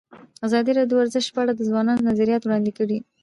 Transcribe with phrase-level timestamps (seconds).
[0.47, 2.97] ازادي راډیو د ورزش په اړه د ځوانانو نظریات وړاندې کړي.